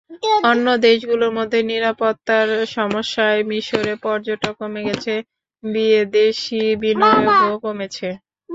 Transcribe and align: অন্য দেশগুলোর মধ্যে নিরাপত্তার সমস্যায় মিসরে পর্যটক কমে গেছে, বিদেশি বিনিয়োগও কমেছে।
অন্য 0.43 0.65
দেশগুলোর 0.85 1.31
মধ্যে 1.37 1.59
নিরাপত্তার 1.71 2.47
সমস্যায় 2.75 3.39
মিসরে 3.49 3.93
পর্যটক 4.03 4.53
কমে 4.59 4.81
গেছে, 4.87 5.13
বিদেশি 5.63 6.61
বিনিয়োগও 6.81 7.55
কমেছে। 7.63 8.09